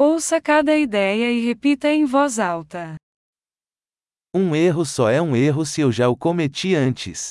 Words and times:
Ouça 0.00 0.40
cada 0.40 0.76
ideia 0.76 1.28
e 1.32 1.44
repita 1.44 1.88
em 1.88 2.04
voz 2.04 2.38
alta. 2.38 2.94
Um 4.32 4.54
erro 4.54 4.84
só 4.84 5.10
é 5.10 5.20
um 5.20 5.34
erro 5.34 5.66
se 5.66 5.80
eu 5.80 5.90
já 5.90 6.08
o 6.08 6.16
cometi 6.16 6.72
antes. 6.76 7.30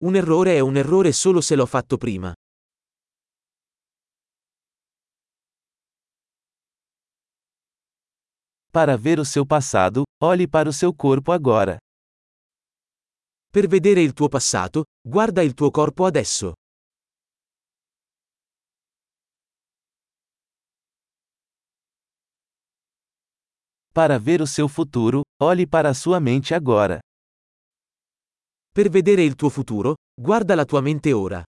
Un 0.00 0.16
errore 0.16 0.56
è 0.56 0.60
un 0.60 0.74
errore 0.74 1.12
solo 1.12 1.42
se 1.42 1.54
l'ho 1.54 1.66
fatto 1.66 1.98
prima. 1.98 2.32
Para 8.72 8.96
ver 8.96 9.18
o 9.18 9.24
seu 9.26 9.44
passado, 9.44 10.04
olhe 10.22 10.48
para 10.48 10.66
o 10.66 10.72
seu 10.72 10.94
corpo 10.94 11.30
agora. 11.30 11.76
Per 13.52 13.68
vedere 13.68 14.00
il 14.00 14.14
tuo 14.14 14.30
passato, 14.30 14.84
guarda 15.06 15.42
il 15.42 15.52
tuo 15.52 15.70
corpo 15.70 16.06
adesso. 16.06 16.54
Para 23.96 24.18
ver 24.18 24.42
o 24.42 24.46
seu 24.46 24.68
futuro, 24.68 25.22
olhe 25.40 25.66
para 25.66 25.88
a 25.88 25.94
sua 25.94 26.20
mente 26.20 26.52
agora. 26.52 27.00
Per 28.70 28.90
vedere 28.90 29.24
il 29.24 29.34
tuo 29.34 29.48
futuro, 29.48 29.94
guarda 30.14 30.54
la 30.54 30.66
tua 30.66 30.82
mente 30.82 31.14
ora. 31.14 31.42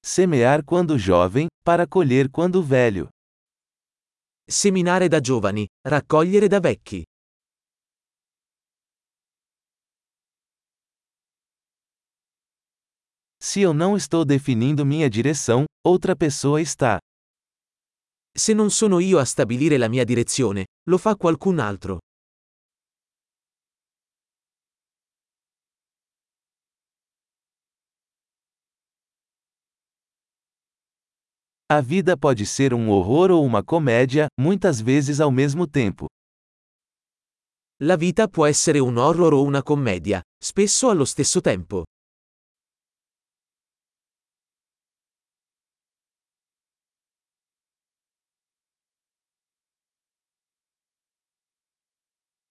Semear 0.00 0.62
quando 0.64 0.96
jovem, 0.96 1.48
para 1.64 1.88
colher 1.88 2.30
quando 2.30 2.62
velho. 2.62 3.08
Seminare 4.48 5.08
da 5.08 5.18
giovani, 5.18 5.66
raccogliere 5.84 6.46
da 6.46 6.60
vecchi. 6.60 7.02
Se 13.40 13.60
eu 13.60 13.72
não 13.72 13.96
estou 13.96 14.24
definindo 14.24 14.84
minha 14.84 15.08
direção, 15.08 15.64
outra 15.86 16.16
pessoa 16.16 16.60
está. 16.60 16.98
Se 18.36 18.52
non 18.52 18.70
sono 18.70 18.98
io 19.00 19.18
a 19.18 19.24
stabilire 19.24 19.78
la 19.78 19.88
mia 19.88 20.04
direzione, 20.04 20.66
lo 20.88 20.98
fa 20.98 21.16
qualcun 21.16 21.60
altro. 21.60 21.98
A 31.70 31.80
vida 31.80 32.16
pode 32.16 32.46
ser 32.46 32.72
um 32.72 32.88
horror 32.88 33.30
ou 33.30 33.44
uma 33.44 33.62
comédia, 33.62 34.26
muitas 34.40 34.80
vezes 34.80 35.20
ao 35.20 35.30
mesmo 35.30 35.66
tempo. 35.66 36.06
La 37.80 37.96
vita 37.96 38.26
può 38.26 38.46
essere 38.46 38.80
un 38.80 38.96
horror 38.96 39.34
o 39.34 39.42
una 39.42 39.62
commedia, 39.62 40.22
spesso 40.42 40.88
allo 40.88 41.04
stesso 41.04 41.40
tempo. 41.40 41.84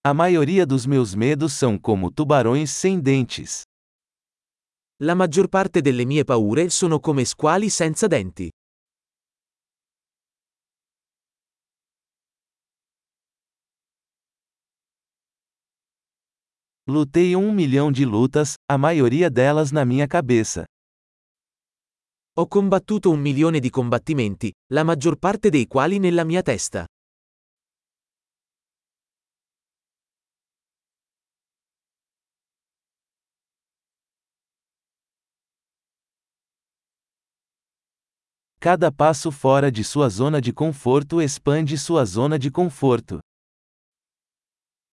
A 0.10 0.14
maioria 0.14 0.66
dos 0.66 0.86
meus 0.86 1.14
medos 1.14 1.52
são 1.52 1.78
como 1.78 2.10
tubarões 2.10 2.72
sem 2.72 2.98
dentes. 2.98 3.64
La 5.02 5.14
maggior 5.14 5.50
parte 5.50 5.82
delle 5.82 6.06
mie 6.06 6.24
paure 6.24 6.70
sono 6.70 7.02
come 7.02 7.26
squali 7.26 7.70
senza 7.70 8.08
denti. 8.08 8.50
Lutei 16.90 17.36
um 17.36 17.52
milhão 17.52 17.92
de 17.92 18.06
lutas, 18.06 18.54
a 18.66 18.78
maioria 18.78 19.30
delas 19.30 19.74
na 19.74 19.84
minha 19.84 20.08
cabeça. 20.08 20.64
Ho 22.38 22.48
combattuto 22.48 23.12
un 23.12 23.20
milione 23.20 23.60
di 23.60 23.70
combattimenti, 23.70 24.54
la 24.72 24.86
maggior 24.86 25.18
parte 25.18 25.50
dei 25.50 25.68
quali 25.68 26.00
nella 26.00 26.24
mia 26.24 26.42
testa. 26.42 26.86
Cada 38.60 38.92
passo 38.92 39.30
fora 39.32 39.72
de 39.72 39.84
sua 39.84 40.10
zona 40.10 40.42
de 40.42 40.52
conforto 40.52 41.22
expande 41.22 41.78
sua 41.78 42.04
zona 42.06 42.40
de 42.40 42.50
conforto. 42.50 43.20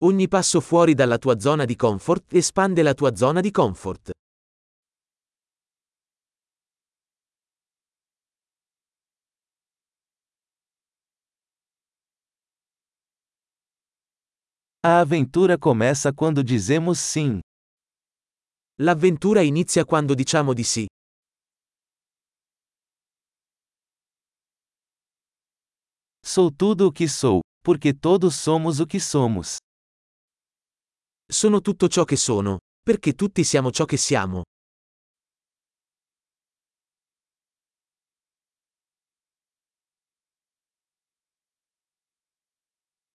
Ogni 0.03 0.27
passo 0.27 0.61
fuori 0.61 0.93
dalla 0.93 1.17
tua 1.17 1.39
zona 1.39 1.65
di 1.65 1.75
comfort 1.75 2.31
espande 2.33 2.83
la 2.83 2.93
tua 2.93 3.15
zona 3.15 3.41
di 3.41 3.49
comfort. 3.49 4.11
A 14.83 14.99
aventura 14.99 15.57
começa 15.57 16.13
quando 16.13 16.43
dizemos 16.43 16.99
sim. 16.99 17.39
L'avventura 18.79 19.41
inizia 19.41 19.83
quando 19.85 20.13
diciamo 20.13 20.53
di 20.53 20.63
sì. 20.63 20.85
Sou 26.27 26.49
tudo 26.49 26.87
o 26.87 26.91
que 26.91 27.07
sou, 27.07 27.41
porque 27.63 27.93
todos 27.93 28.33
somos 28.33 28.79
o 28.79 28.87
que 28.87 28.99
somos. 28.99 29.57
Sono 31.31 31.61
tutto 31.61 31.87
ciò 31.87 32.03
che 32.03 32.15
sono, 32.15 32.57
perché 32.81 33.13
tutti 33.13 33.43
siamo 33.43 33.69
ciò 33.69 33.85
che 33.85 33.95
siamo. 33.95 34.41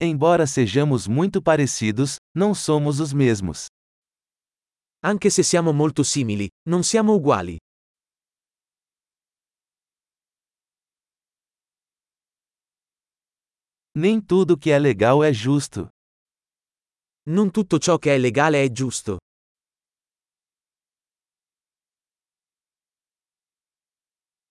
Embora 0.01 0.47
sejamos 0.47 1.09
muito 1.09 1.43
parecidos, 1.43 2.19
não 2.33 2.55
somos 2.55 3.01
os 3.01 3.13
mesmos. 3.13 3.67
Anche 5.03 5.31
se 5.31 5.43
siamo 5.43 5.73
molto 5.73 6.05
simili, 6.05 6.49
non 6.69 6.85
siamo 6.85 7.13
uguali. 7.15 7.59
Nem 13.95 14.21
tudo 14.21 14.57
que 14.57 14.71
é 14.71 14.79
legal 14.79 15.25
é 15.25 15.33
justo. 15.33 15.89
Non 17.27 17.51
tutto 17.51 17.79
ciò 17.79 17.99
che 17.99 18.15
è 18.15 18.19
legale 18.19 18.65
è 18.65 18.71
giusto. 18.71 19.19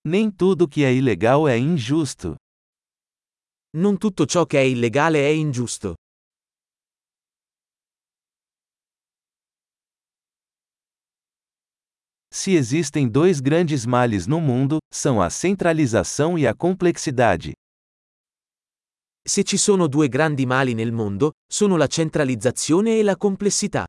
Nem 0.03 0.31
tudo 0.31 0.67
que 0.67 0.83
é 0.83 0.93
ilegal 0.93 1.47
é 1.47 1.57
injusto. 1.57 2.35
Non 3.75 3.97
tutto 3.97 4.25
ciò 4.25 4.45
che 4.45 4.57
è 4.59 4.63
illegale 4.63 5.19
è 5.19 5.29
ingiusto. 5.29 5.95
Se 12.31 12.51
existem 12.55 13.09
dois 13.09 13.41
grandes 13.41 13.85
males 13.85 14.25
no 14.25 14.39
mundo, 14.39 14.79
são 14.93 15.21
a 15.21 15.29
centralização 15.29 16.37
e 16.37 16.47
a 16.47 16.55
complexidade. 16.55 17.53
Se 19.29 19.43
ci 19.43 19.57
sono 19.57 19.85
due 19.85 20.07
grandi 20.07 20.47
mali 20.47 20.73
nel 20.73 20.91
mondo, 20.91 21.33
sono 21.47 21.77
la 21.77 21.85
centralizzazione 21.85 22.97
e 22.97 23.03
la 23.03 23.15
complessità. 23.15 23.85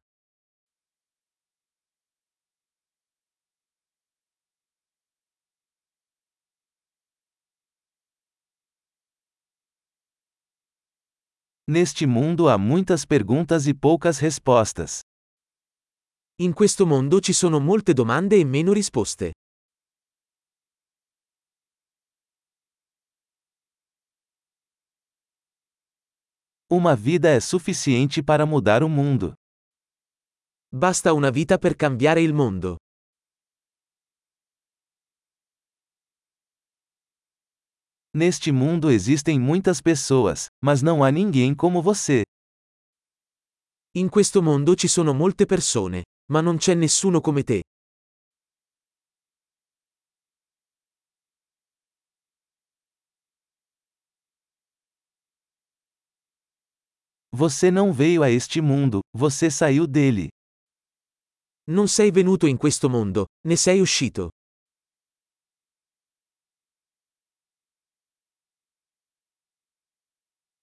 Neste 11.70 12.06
mundo 12.06 12.50
há 12.50 12.58
muitas 12.58 13.06
perguntas 13.06 13.66
e 13.66 13.74
poucas 13.74 14.20
respostas. 14.20 15.00
In 16.42 16.52
questo 16.52 16.84
mondo 16.84 17.18
ci 17.20 17.32
sono 17.32 17.60
molte 17.60 17.94
domande 17.94 18.36
e 18.36 18.44
meno 18.44 18.74
risposte. 18.74 19.32
Uma 26.72 26.94
vida 26.94 27.28
é 27.28 27.40
suficiente 27.40 28.22
para 28.22 28.46
mudar 28.46 28.84
o 28.84 28.88
mundo. 28.88 29.34
Basta 30.72 31.12
una 31.12 31.28
vita 31.28 31.58
per 31.58 31.74
cambiare 31.74 32.22
il 32.22 32.32
mondo. 32.32 32.76
Neste 38.14 38.52
mundo 38.52 38.88
existem 38.88 39.36
muitas 39.40 39.80
pessoas, 39.80 40.46
mas 40.62 40.80
não 40.80 41.02
há 41.02 41.10
ninguém 41.10 41.56
como 41.56 41.82
você. 41.82 42.22
In 43.96 44.08
questo 44.08 44.40
mondo 44.40 44.76
ci 44.76 44.86
sono 44.86 45.12
molte 45.12 45.46
persone, 45.46 46.04
ma 46.30 46.40
non 46.40 46.56
c'è 46.56 46.74
nessuno 46.76 47.20
come 47.20 47.42
te. 47.42 47.62
Você 57.32 57.70
não 57.70 57.92
veio 57.92 58.22
a 58.24 58.30
este 58.30 58.60
mundo, 58.60 59.00
você 59.14 59.50
saiu 59.50 59.86
dele. 59.86 60.28
Non 61.68 61.86
sei 61.86 62.10
venuto 62.10 62.48
in 62.48 62.56
questo 62.56 62.90
mondo, 62.90 63.26
ne 63.46 63.56
sei 63.56 63.80
uscito. 63.80 64.30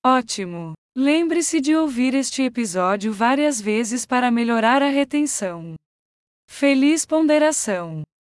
Ótimo! 0.06 0.74
Lembre-se 0.96 1.62
de 1.62 1.76
ouvir 1.76 2.14
este 2.14 2.42
episódio 2.44 3.14
várias 3.14 3.62
vezes 3.62 4.06
para 4.06 4.32
melhorar 4.32 4.82
a 4.82 4.90
retenção. 4.90 5.76
Feliz 6.50 7.06
ponderação! 7.06 8.08